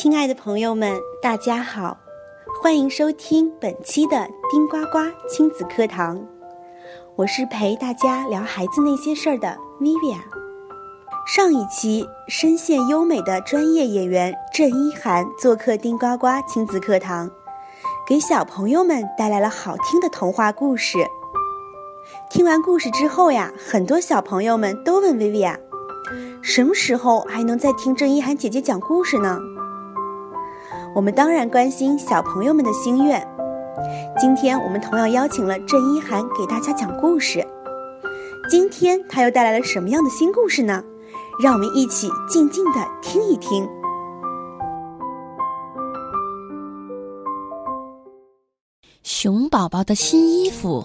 [0.00, 1.98] 亲爱的朋友们，大家好，
[2.62, 6.24] 欢迎收听本期的丁呱呱亲子课堂。
[7.16, 10.20] 我是陪大家聊孩子那些事儿的 Vivian。
[11.26, 17.28] 上一期，声线优美的专业演员郑一涵做客丁呱呱亲子课堂，
[18.06, 20.98] 给小朋友们带来了好听的童话故事。
[22.30, 25.56] 听完故事之后呀，很多小朋友们都问 Vivia
[26.40, 29.40] 什么时候还能再听郑一涵姐姐讲故事呢？
[30.98, 33.24] 我们当然关心小朋友们的心愿。
[34.18, 37.38] 今天我们同样邀请了郑一涵给大家讲故事。
[38.50, 40.82] 今天他又带来了什么样的新故事呢？
[41.40, 43.64] 让我们一起静静的听一听。
[49.04, 50.84] 熊宝宝的新衣服，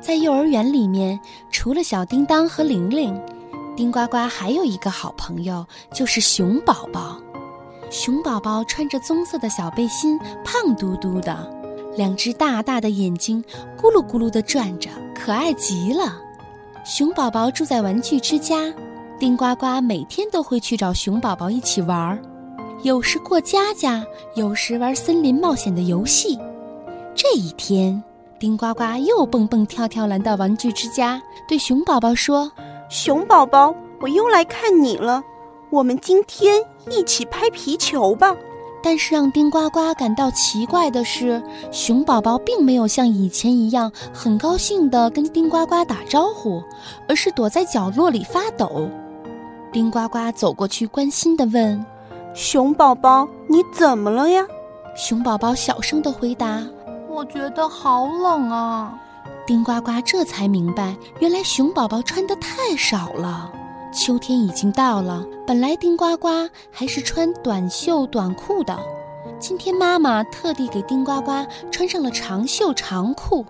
[0.00, 1.18] 在幼儿园里面，
[1.50, 3.20] 除了小叮当和玲玲，
[3.74, 7.20] 丁呱呱还有一个好朋友，就是熊宝宝。
[7.90, 11.48] 熊宝宝穿着棕色的小背心，胖嘟嘟的，
[11.96, 13.42] 两只大大的眼睛
[13.80, 16.20] 咕噜咕噜地转着，可爱极了。
[16.84, 18.72] 熊宝宝住在玩具之家，
[19.18, 22.18] 丁呱呱每天都会去找熊宝宝一起玩儿，
[22.82, 26.38] 有时过家家，有时玩森林冒险的游戏。
[27.14, 28.02] 这一天，
[28.38, 32.50] 丁呱呱又蹦蹦跳跳来到玩具之家，对熊宝宝说
[32.90, 35.22] ：“熊宝宝，我又来看你了。”
[35.70, 38.34] 我们今天一起拍皮球吧。
[38.82, 41.42] 但是让丁呱呱感到奇怪的是，
[41.72, 46.62] 熊宝宝并没有像以前一样很高兴地跟丁呱呱打招呼，
[47.08, 48.88] 而是躲在角落里发抖。
[49.72, 51.84] 丁呱呱走过去，关心地问
[52.32, 54.46] ：“熊宝宝，你怎么了呀？”
[54.96, 56.62] 熊宝宝小声地回答
[57.10, 58.96] ：“我觉得好冷啊。”
[59.48, 63.50] 丁呱呱这才明白，原来熊宝宝穿的太少了。
[63.96, 66.28] 秋天已经到了，本来丁呱呱
[66.70, 68.78] 还是穿短袖短裤的，
[69.40, 71.32] 今天妈妈特地给丁呱呱
[71.72, 73.44] 穿上了长袖长裤。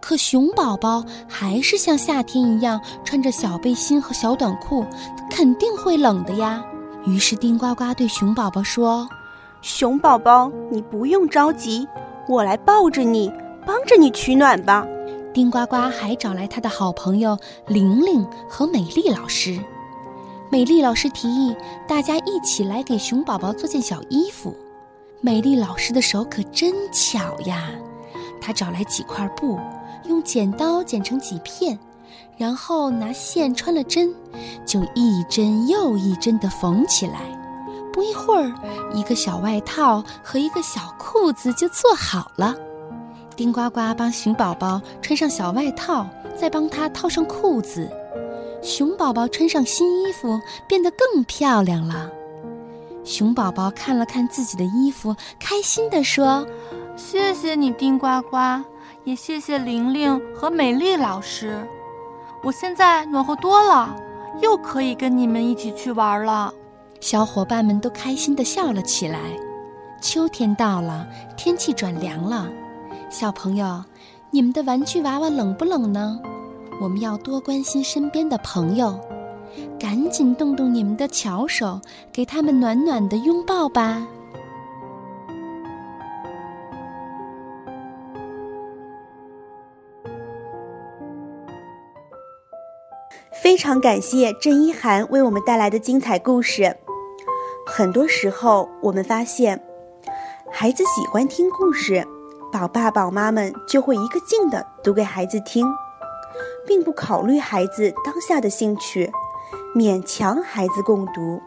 [0.00, 4.86] 可熊宝宝还是像夏天一样穿着小背心和小短裤，
[5.30, 6.64] 肯定会冷的呀。
[7.04, 9.06] 于是丁呱呱对熊宝宝说
[9.60, 11.86] ：“熊宝宝，你不用着急，
[12.26, 13.30] 我来抱着你，
[13.66, 14.86] 帮着你取暖吧。”
[15.34, 19.60] 丁呱呱还找来他的好朋友玲玲和美丽老师。
[20.50, 21.56] 美丽老师提议
[21.86, 24.52] 大家一起来给熊宝宝做件小衣服。
[25.20, 27.70] 美丽老师的手可真巧呀！
[28.40, 29.60] 她找来几块布，
[30.06, 31.78] 用剪刀剪成几片，
[32.36, 34.12] 然后拿线穿了针，
[34.66, 37.20] 就一针又一针地缝起来。
[37.92, 38.52] 不一会儿，
[38.92, 42.56] 一个小外套和一个小裤子就做好了。
[43.36, 47.88] 丁呱呱帮熊宝宝穿上小外套，再帮他套上裤子。
[48.62, 52.10] 熊宝宝穿上新衣服，变得更漂亮了。
[53.04, 56.46] 熊宝宝看了看自己的衣服，开心地说
[56.96, 58.62] ：“谢谢你，丁呱呱，
[59.04, 61.66] 也谢谢玲玲和美丽老师。
[62.42, 63.96] 我现在暖和多了，
[64.42, 66.52] 又可以跟你们一起去玩了。”
[67.00, 69.18] 小伙伴们都开心地笑了起来。
[70.02, 71.06] 秋天到了，
[71.36, 72.46] 天气转凉了。
[73.08, 73.82] 小朋友，
[74.30, 76.20] 你们的玩具娃娃冷不冷呢？
[76.80, 78.98] 我们要多关心身边的朋友，
[79.78, 81.78] 赶紧动动你们的巧手，
[82.10, 84.08] 给他们暖暖的拥抱吧。
[93.42, 96.74] 非常感谢郑一涵为我们带来的精彩故事。
[97.66, 99.62] 很多时候，我们发现，
[100.50, 102.06] 孩子喜欢听故事，
[102.50, 105.66] 宝爸宝妈们就会一个劲的读给孩子听。
[106.66, 109.10] 并不考虑孩子当下的兴趣，
[109.74, 111.40] 勉强孩子共读，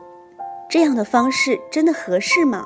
[0.69, 2.65] 这样的方式真的合适吗？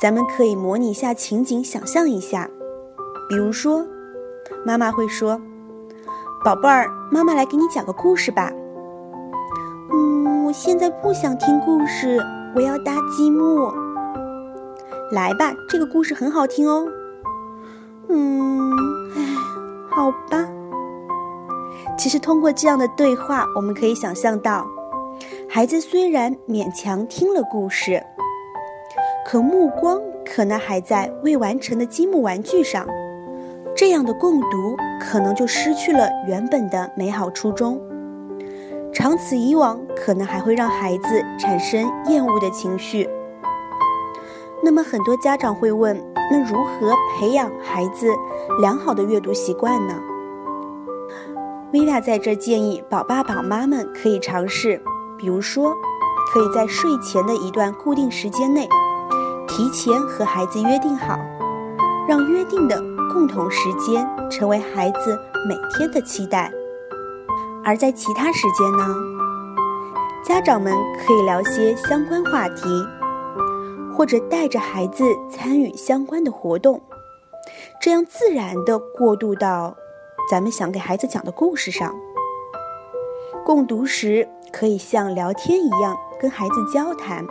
[0.00, 2.48] 咱们可以模拟一下情景，想象一下，
[3.28, 3.86] 比如说，
[4.66, 5.40] 妈妈会说
[6.44, 8.52] ：“宝贝儿，妈妈来给你讲个故事吧。
[9.92, 12.20] ”“嗯，我现在不想听故事，
[12.56, 13.72] 我要搭积木。
[15.12, 16.88] ”“来吧，这个故事很好听哦。
[18.08, 18.72] ”“嗯，
[19.14, 19.22] 唉，
[19.90, 20.48] 好吧。”
[21.96, 24.66] 其实，通过这样的对话，我们可以想象到，
[25.48, 28.02] 孩子虽然勉强听了故事，
[29.24, 32.86] 可目光可能还在未完成的积木玩具上，
[33.76, 37.80] 这样的共读可能就失去了原本的美好初衷。
[38.92, 43.08] 长此以往，可能还会让孩子产生厌恶的情绪。
[44.62, 45.96] 那么，很多家长会问：
[46.30, 48.08] 那如何培养孩子
[48.60, 49.94] 良好的阅读习惯呢？
[51.72, 54.78] 薇娅在这建议宝爸宝妈们可以尝试，
[55.16, 55.72] 比如说，
[56.30, 58.68] 可以在睡前的一段固定时间内，
[59.48, 61.18] 提前和孩子约定好，
[62.06, 62.76] 让约定的
[63.10, 66.52] 共同时间成为孩子每天的期待。
[67.64, 68.94] 而在其他时间呢，
[70.22, 72.64] 家长们可以聊些相关话题，
[73.96, 76.82] 或者带着孩子参与相关的活动，
[77.80, 79.74] 这样自然的过渡到
[80.32, 81.94] 咱们想给孩子讲的故事上。
[83.44, 87.22] 共读时可以像聊天一样跟孩子交谈，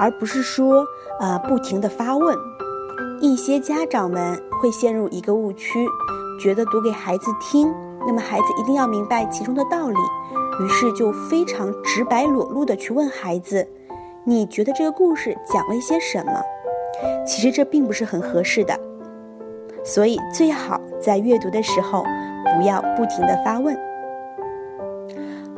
[0.00, 0.84] 而不是说
[1.20, 2.36] 啊不停的发问。
[3.20, 5.86] 一些家长们会陷入一个误区，
[6.40, 7.72] 觉得读给孩子听。
[8.04, 9.96] 那么孩子一定要明白其中的道理，
[10.60, 13.64] 于是就非常直白裸露的去问孩子
[14.26, 16.42] ：“你觉得这个故事讲了一些什么？”
[17.24, 18.76] 其实这并不是很合适的，
[19.88, 22.04] 所以最好在阅读的时候
[22.54, 23.74] 不要不停的发问。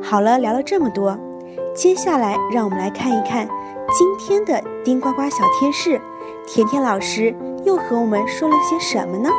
[0.01, 1.17] 好了，聊了这么多，
[1.75, 3.45] 接下来让我们来看一看
[3.91, 5.99] 今天的丁呱呱小贴士，
[6.47, 7.35] 甜甜老师
[7.65, 9.29] 又和我们说了些什么呢？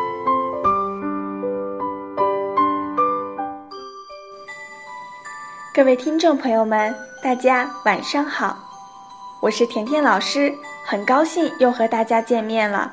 [5.75, 6.95] 各位听众朋友们，
[7.25, 8.59] 大家晚上好，
[9.41, 10.53] 我是甜甜老师，
[10.87, 12.93] 很高兴又和大家见面了。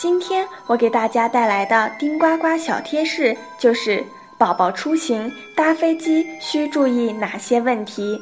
[0.00, 4.02] 今天我给大家带来的丁呱呱小贴士就是：
[4.38, 8.18] 宝宝出行搭飞机需注意哪些问题？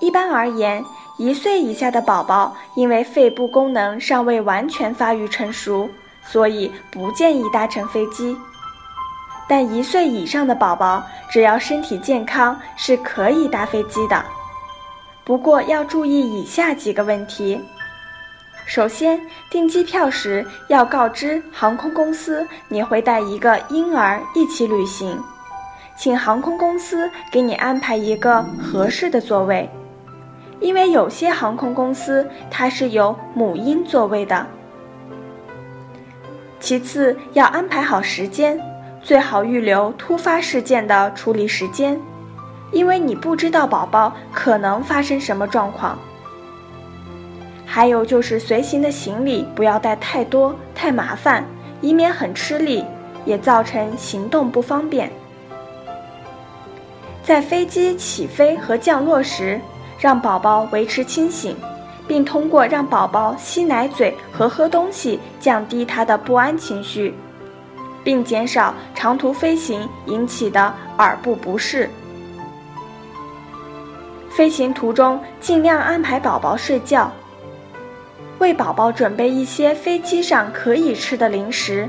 [0.00, 0.84] 一般而言，
[1.18, 5.88] 一岁以下的宝宝因为肺部功能尚未完全发育成熟，
[6.24, 8.36] 所以不建议搭乘飞机。
[9.48, 11.00] 但一岁以上的宝宝，
[11.30, 14.24] 只要身体健康，是可以搭飞机的。
[15.22, 17.60] 不过要注意以下几个问题：
[18.68, 19.18] 首先，
[19.48, 25.18] 订机票时要告知航空公司你会带一个婴儿一起旅行，
[25.96, 29.66] 请航空公司给你安排一个合适的座位，
[30.60, 34.46] 因为有些航空公司它是有母婴座位的。
[36.60, 38.60] 其次，要安排好时间。
[39.00, 41.98] 最好预留突发事件的处理时间，
[42.70, 45.98] 因为你不知道宝宝可能发生什么状况。
[47.78, 51.44] 还有就是随行的行李不要带太多，太麻烦，
[51.80, 52.84] 以免很吃力，
[53.24, 55.08] 也造成行动不方便。
[57.22, 59.60] 在飞机起飞和降落时，
[59.96, 61.56] 让宝宝维持清醒，
[62.08, 67.14] 并通过让宝宝吸奶嘴和喝东西降低他的不安情绪。
[68.02, 71.88] 并减少长途飞行引起的耳部不适。
[74.28, 77.08] 飞行途中尽量安排宝宝睡觉，
[78.38, 81.88] 为宝宝准备一些飞机上可以吃的零食，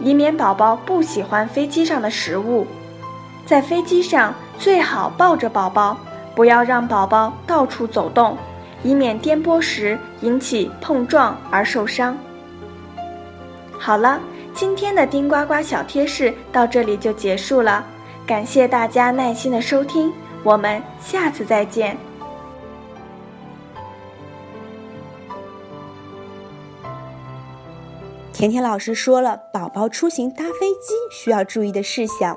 [0.00, 2.66] 以免宝宝不喜欢飞机上的食物。
[3.46, 5.96] 在飞机上最好抱着宝宝，
[6.34, 8.36] 不要让宝宝到处走动，
[8.82, 12.16] 以免颠簸时引起碰撞而受伤。
[13.78, 14.20] 好了。
[14.52, 17.84] 今天的丁呱呱小贴士到这里就结束了，
[18.26, 20.12] 感谢大家耐心的收听，
[20.42, 21.96] 我们下次再见。
[28.40, 32.34] 甜甜老师说了，宝宝出行搭飞机需要注意的事项。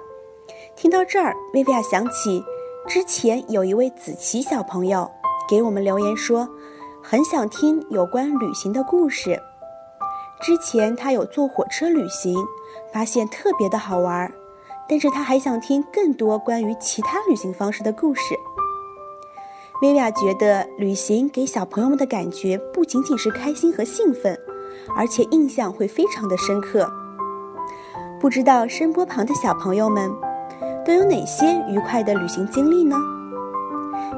[0.75, 2.43] 听到这儿，薇薇娅想起
[2.85, 5.09] 之前有一位子琪小朋友
[5.47, 6.49] 给我们留言说，
[7.01, 9.41] 很想听有关旅行的故事。
[10.41, 12.35] 之前他有坐火车旅行，
[12.91, 14.29] 发现特别的好玩，
[14.89, 18.35] 但是他还想听更多关于其他旅行方式的故事。
[19.81, 24.37] 薇薇娅觉得旅行给小朋友们的感觉不仅仅是开心和兴奋，
[24.95, 26.91] 而且印象会非常的深刻。
[28.19, 30.11] 不知道声波旁的小朋友们
[30.85, 32.95] 都有哪些愉快的旅行经历呢？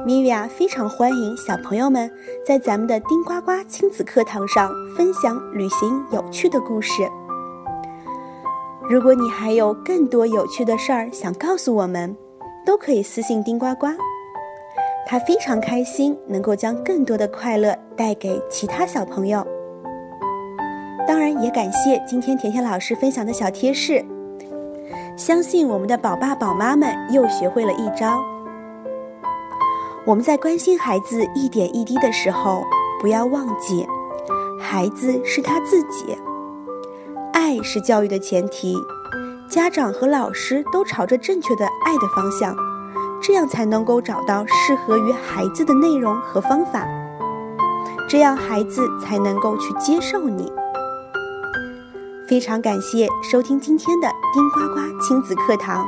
[0.04, 2.10] 米娅非常欢迎小朋友们
[2.46, 7.08] 在咱们的丁呱呱亲子课堂上分享旅行有趣的故事。
[8.88, 12.16] 如果你还有更多有趣的事儿想告诉我们，
[12.64, 13.88] 都可以私信丁呱呱。
[15.08, 19.44] 他非常开心能够将更多的快乐带给其他小朋友。
[21.16, 24.04] 当然，也感谢今天甜甜老师分享的小贴士，
[25.16, 28.22] 相信我们的宝爸宝妈们又学会了一招。
[30.04, 32.62] 我们在关心孩子一点一滴的时候，
[33.00, 33.86] 不要忘记，
[34.60, 36.14] 孩子是他自己。
[37.32, 38.76] 爱是教育的前提，
[39.48, 42.54] 家长和老师都朝着正确的爱的方向，
[43.22, 46.86] 这样才能够找到适合于孩子的内容和方法，
[48.06, 50.52] 这样孩子才能够去接受你。
[52.28, 55.86] 非常感谢收听今天的丁呱呱亲子课堂，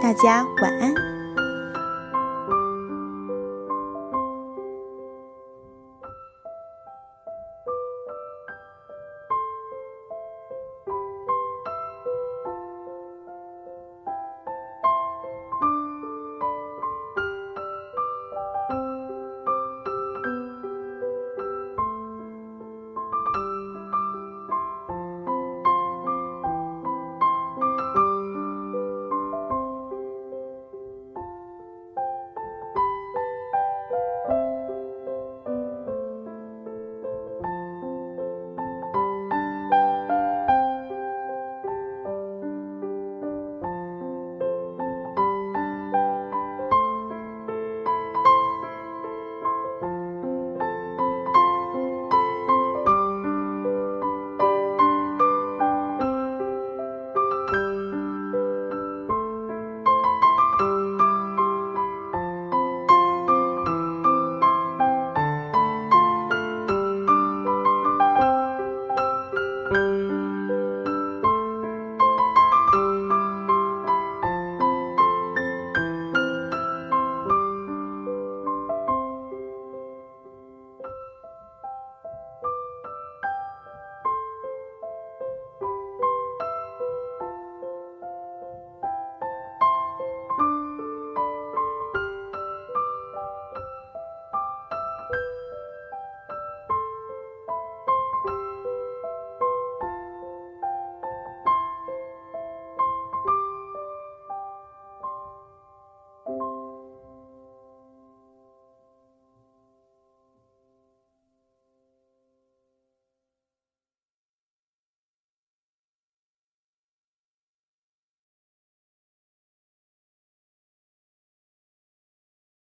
[0.00, 1.17] 大家晚安。